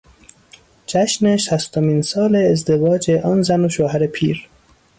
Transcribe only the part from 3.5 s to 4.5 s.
و شوهر پیر